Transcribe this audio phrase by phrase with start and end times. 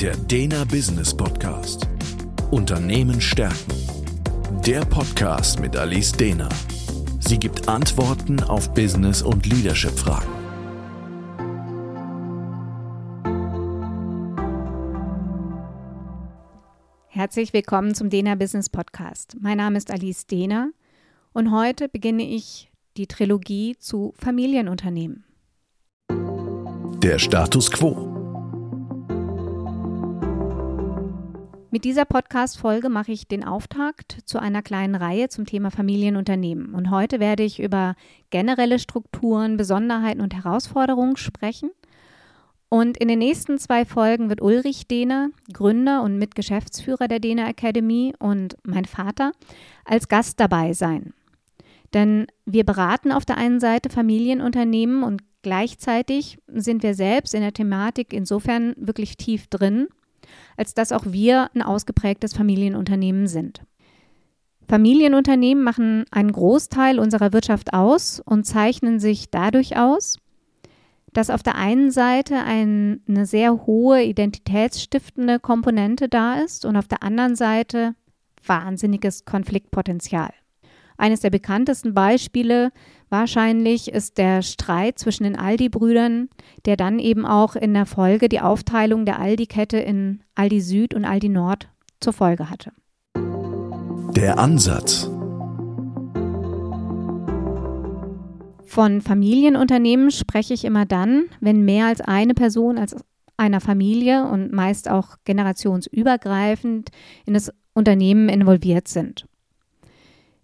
[0.00, 1.88] Der Dena Business Podcast.
[2.50, 3.72] Unternehmen stärken.
[4.66, 6.50] Der Podcast mit Alice Dena.
[7.18, 10.28] Sie gibt Antworten auf Business- und Leadership-Fragen.
[17.06, 19.38] Herzlich willkommen zum Dena Business Podcast.
[19.40, 20.72] Mein Name ist Alice Dena
[21.32, 25.24] und heute beginne ich die Trilogie zu Familienunternehmen.
[27.02, 28.15] Der Status quo.
[31.70, 36.74] Mit dieser Podcast-Folge mache ich den Auftakt zu einer kleinen Reihe zum Thema Familienunternehmen.
[36.74, 37.96] Und heute werde ich über
[38.30, 41.70] generelle Strukturen, Besonderheiten und Herausforderungen sprechen.
[42.68, 48.14] Und in den nächsten zwei Folgen wird Ulrich Dehner, Gründer und Mitgeschäftsführer der Dehner Academy
[48.18, 49.32] und mein Vater,
[49.84, 51.14] als Gast dabei sein.
[51.94, 57.52] Denn wir beraten auf der einen Seite Familienunternehmen und gleichzeitig sind wir selbst in der
[57.52, 59.88] Thematik insofern wirklich tief drin,
[60.56, 63.62] als dass auch wir ein ausgeprägtes Familienunternehmen sind.
[64.68, 70.18] Familienunternehmen machen einen Großteil unserer Wirtschaft aus und zeichnen sich dadurch aus,
[71.12, 76.88] dass auf der einen Seite ein, eine sehr hohe identitätsstiftende Komponente da ist und auf
[76.88, 77.94] der anderen Seite
[78.44, 80.30] wahnsinniges Konfliktpotenzial.
[80.98, 82.72] Eines der bekanntesten Beispiele
[83.08, 86.28] wahrscheinlich ist der Streit zwischen den Aldi-Brüdern,
[86.64, 91.04] der dann eben auch in der Folge die Aufteilung der Aldi-Kette in Aldi Süd und
[91.04, 91.68] Aldi Nord
[92.00, 92.72] zur Folge hatte.
[94.14, 95.10] Der Ansatz.
[98.64, 102.96] Von Familienunternehmen spreche ich immer dann, wenn mehr als eine Person als
[103.36, 106.90] einer Familie und meist auch generationsübergreifend
[107.24, 109.26] in das Unternehmen involviert sind.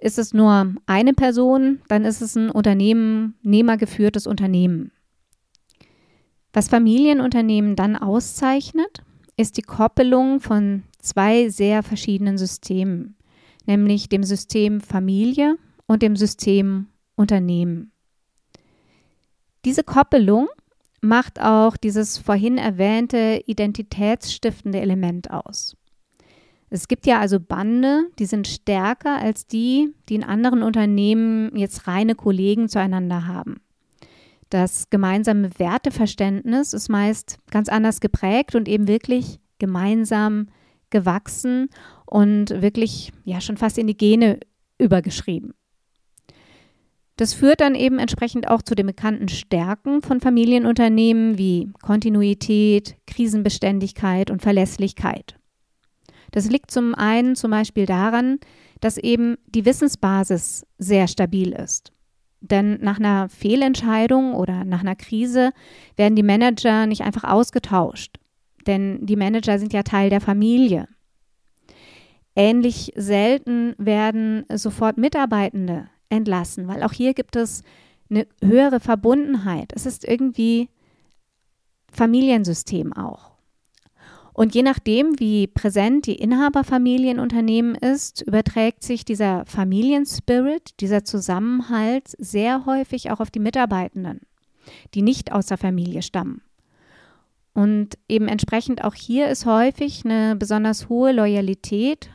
[0.00, 4.92] Ist es nur eine Person, dann ist es ein unternehmergeführtes Unternehmen.
[6.52, 9.02] Was Familienunternehmen dann auszeichnet,
[9.36, 13.16] ist die Koppelung von zwei sehr verschiedenen Systemen,
[13.66, 15.56] nämlich dem System Familie
[15.86, 17.92] und dem System Unternehmen.
[19.64, 20.48] Diese Koppelung
[21.00, 25.76] macht auch dieses vorhin erwähnte identitätsstiftende Element aus.
[26.70, 31.86] Es gibt ja also Bande, die sind stärker als die, die in anderen Unternehmen jetzt
[31.86, 33.60] reine Kollegen zueinander haben.
[34.50, 40.48] Das gemeinsame Werteverständnis ist meist ganz anders geprägt und eben wirklich gemeinsam
[40.90, 41.68] gewachsen
[42.06, 44.40] und wirklich ja schon fast in die Gene
[44.78, 45.54] übergeschrieben.
[47.16, 54.30] Das führt dann eben entsprechend auch zu den bekannten Stärken von Familienunternehmen wie Kontinuität, Krisenbeständigkeit
[54.30, 55.36] und Verlässlichkeit.
[56.30, 58.38] Das liegt zum einen zum Beispiel daran,
[58.80, 61.92] dass eben die Wissensbasis sehr stabil ist.
[62.40, 65.50] Denn nach einer Fehlentscheidung oder nach einer Krise
[65.96, 68.18] werden die Manager nicht einfach ausgetauscht.
[68.66, 70.88] Denn die Manager sind ja Teil der Familie.
[72.36, 77.62] Ähnlich selten werden sofort Mitarbeitende entlassen, weil auch hier gibt es
[78.10, 79.72] eine höhere Verbundenheit.
[79.74, 80.68] Es ist irgendwie
[81.90, 83.37] Familiensystem auch.
[84.38, 91.02] Und je nachdem, wie präsent die Inhaberfamilie in Unternehmen ist, überträgt sich dieser Familienspirit, dieser
[91.02, 94.20] Zusammenhalt sehr häufig auch auf die Mitarbeitenden,
[94.94, 96.40] die nicht aus der Familie stammen.
[97.52, 102.08] Und eben entsprechend auch hier ist häufig eine besonders hohe Loyalität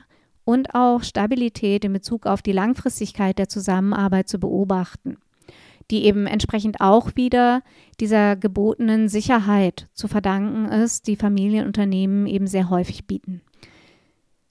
[0.46, 5.18] und auch Stabilität in Bezug auf die Langfristigkeit der Zusammenarbeit zu beobachten
[5.92, 7.62] die eben entsprechend auch wieder
[8.00, 13.42] dieser gebotenen Sicherheit zu verdanken ist, die Familienunternehmen eben sehr häufig bieten.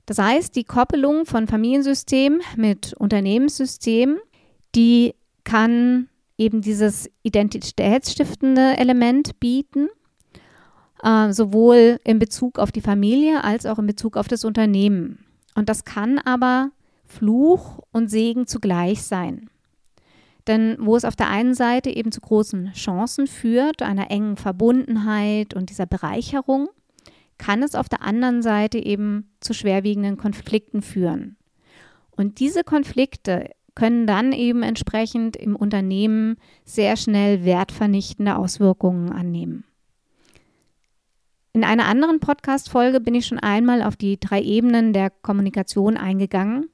[0.06, 4.18] Das heißt, die Koppelung von Familiensystem mit Unternehmenssystem,
[4.74, 9.88] die kann eben dieses identitätsstiftende Element bieten,
[11.02, 15.24] äh, sowohl in Bezug auf die Familie als auch in Bezug auf das Unternehmen.
[15.54, 16.70] Und das kann aber
[17.04, 19.50] Fluch und Segen zugleich sein.
[20.46, 25.54] Denn wo es auf der einen Seite eben zu großen Chancen führt, einer engen Verbundenheit
[25.54, 26.68] und dieser Bereicherung,
[27.38, 31.36] kann es auf der anderen Seite eben zu schwerwiegenden Konflikten führen.
[32.10, 39.64] Und diese Konflikte können dann eben entsprechend im Unternehmen sehr schnell wertvernichtende Auswirkungen annehmen.
[41.54, 46.68] In einer anderen Podcast-Folge bin ich schon einmal auf die drei Ebenen der Kommunikation eingegangen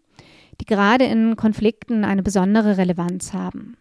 [0.60, 3.76] die gerade in Konflikten eine besondere Relevanz haben.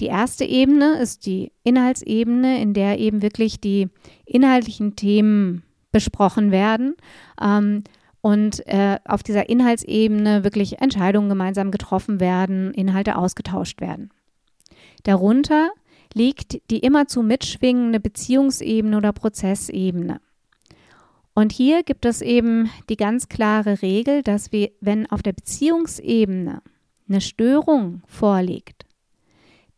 [0.00, 3.88] Die erste Ebene ist die Inhaltsebene, in der eben wirklich die
[4.24, 5.62] inhaltlichen Themen
[5.92, 6.96] besprochen werden
[7.40, 7.84] ähm,
[8.20, 14.10] und äh, auf dieser Inhaltsebene wirklich Entscheidungen gemeinsam getroffen werden, Inhalte ausgetauscht werden.
[15.04, 15.70] Darunter
[16.12, 20.20] liegt die immerzu mitschwingende Beziehungsebene oder Prozessebene.
[21.34, 26.62] Und hier gibt es eben die ganz klare Regel, dass wir, wenn auf der Beziehungsebene
[27.08, 28.86] eine Störung vorliegt,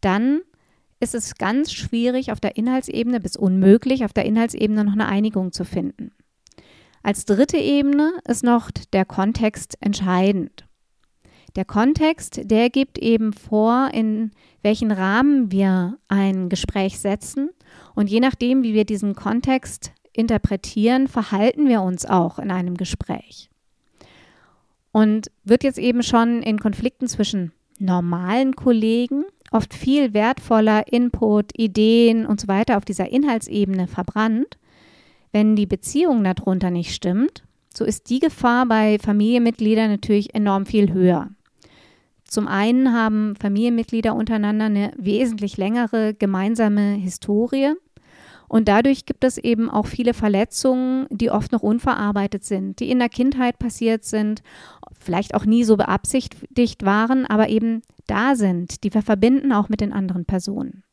[0.00, 0.42] dann
[1.00, 5.52] ist es ganz schwierig auf der Inhaltsebene bis unmöglich auf der Inhaltsebene noch eine Einigung
[5.52, 6.12] zu finden.
[7.02, 10.66] Als dritte Ebene ist noch der Kontext entscheidend.
[11.54, 14.32] Der Kontext, der gibt eben vor, in
[14.62, 17.50] welchen Rahmen wir ein Gespräch setzen
[17.94, 23.50] und je nachdem, wie wir diesen Kontext interpretieren, verhalten wir uns auch in einem Gespräch.
[24.92, 32.26] Und wird jetzt eben schon in Konflikten zwischen normalen Kollegen oft viel wertvoller Input, Ideen
[32.26, 34.58] und so weiter auf dieser Inhaltsebene verbrannt,
[35.32, 40.92] wenn die Beziehung darunter nicht stimmt, so ist die Gefahr bei Familienmitgliedern natürlich enorm viel
[40.92, 41.28] höher.
[42.24, 47.74] Zum einen haben Familienmitglieder untereinander eine wesentlich längere gemeinsame Historie
[48.48, 52.98] und dadurch gibt es eben auch viele Verletzungen, die oft noch unverarbeitet sind, die in
[52.98, 54.43] der Kindheit passiert sind,
[54.98, 59.81] vielleicht auch nie so beabsichtigt waren, aber eben da sind, die wir verbinden auch mit
[59.81, 60.84] den anderen Personen.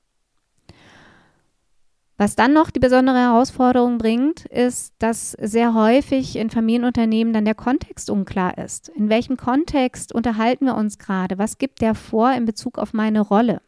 [2.17, 7.55] Was dann noch die besondere Herausforderung bringt, ist, dass sehr häufig in Familienunternehmen dann der
[7.55, 8.89] Kontext unklar ist.
[8.89, 11.39] In welchem Kontext unterhalten wir uns gerade?
[11.39, 13.61] Was gibt der vor in Bezug auf meine Rolle?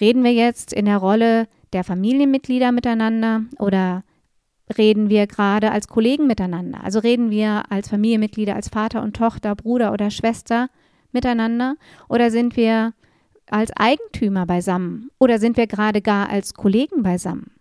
[0.00, 4.04] Reden wir jetzt in der Rolle der Familienmitglieder miteinander oder
[4.76, 6.82] reden wir gerade als Kollegen miteinander?
[6.84, 10.68] Also reden wir als Familienmitglieder, als Vater und Tochter, Bruder oder Schwester
[11.12, 11.76] miteinander
[12.08, 12.92] oder sind wir
[13.50, 17.52] als Eigentümer beisammen oder sind wir gerade gar als Kollegen beisammen?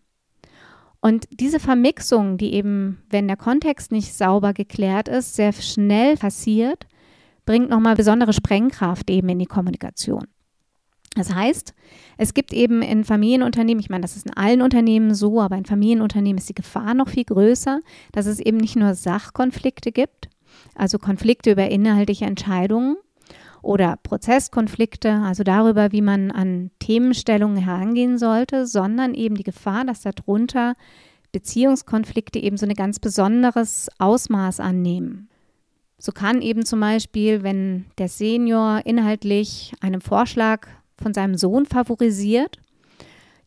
[0.99, 6.87] Und diese Vermixung, die eben, wenn der Kontext nicht sauber geklärt ist, sehr schnell passiert,
[7.45, 10.27] bringt nochmal besondere Sprengkraft eben in die Kommunikation.
[11.17, 11.73] Das heißt,
[12.17, 15.65] es gibt eben in Familienunternehmen, ich meine, das ist in allen Unternehmen so, aber in
[15.65, 17.79] Familienunternehmen ist die Gefahr noch viel größer,
[18.11, 20.29] dass es eben nicht nur Sachkonflikte gibt,
[20.75, 22.97] also Konflikte über inhaltliche Entscheidungen,
[23.63, 30.01] oder Prozesskonflikte, also darüber, wie man an Themenstellungen herangehen sollte, sondern eben die Gefahr, dass
[30.01, 30.73] darunter
[31.31, 35.27] Beziehungskonflikte eben so ein ganz besonderes Ausmaß annehmen.
[35.97, 40.67] So kann eben zum Beispiel, wenn der Senior inhaltlich einen Vorschlag
[41.01, 42.59] von seinem Sohn favorisiert,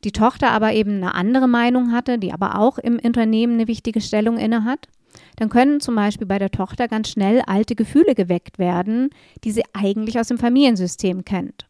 [0.05, 4.01] die Tochter aber eben eine andere Meinung hatte, die aber auch im Unternehmen eine wichtige
[4.01, 4.89] Stellung innehat,
[5.37, 9.11] dann können zum Beispiel bei der Tochter ganz schnell alte Gefühle geweckt werden,
[9.45, 11.67] die sie eigentlich aus dem Familiensystem kennt.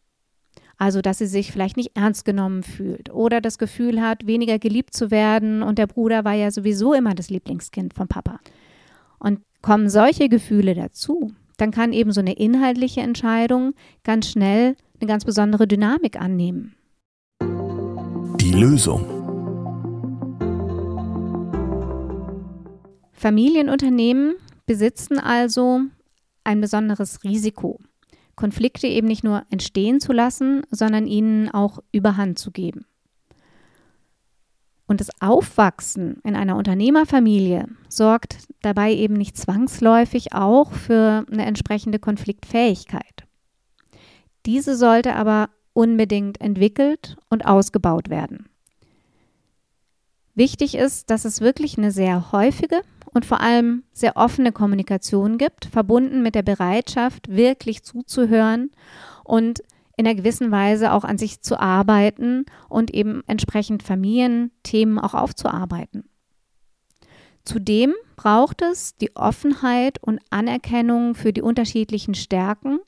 [0.76, 4.94] Also, dass sie sich vielleicht nicht ernst genommen fühlt oder das Gefühl hat, weniger geliebt
[4.94, 8.40] zu werden und der Bruder war ja sowieso immer das Lieblingskind vom Papa.
[9.18, 13.74] Und kommen solche Gefühle dazu, dann kann eben so eine inhaltliche Entscheidung
[14.04, 16.74] ganz schnell eine ganz besondere Dynamik annehmen.
[18.40, 19.04] Die Lösung.
[23.12, 24.36] Familienunternehmen
[24.66, 25.80] besitzen also
[26.44, 27.78] ein besonderes Risiko,
[28.34, 32.86] Konflikte eben nicht nur entstehen zu lassen, sondern ihnen auch Überhand zu geben.
[34.86, 41.98] Und das Aufwachsen in einer Unternehmerfamilie sorgt dabei eben nicht zwangsläufig auch für eine entsprechende
[42.00, 43.26] Konfliktfähigkeit.
[44.46, 48.48] Diese sollte aber unbedingt entwickelt und ausgebaut werden.
[50.34, 52.82] Wichtig ist, dass es wirklich eine sehr häufige
[53.12, 58.70] und vor allem sehr offene Kommunikation gibt, verbunden mit der Bereitschaft, wirklich zuzuhören
[59.24, 59.60] und
[59.96, 66.08] in einer gewissen Weise auch an sich zu arbeiten und eben entsprechend Familienthemen auch aufzuarbeiten.
[67.44, 72.78] Zudem braucht es die Offenheit und Anerkennung für die unterschiedlichen Stärken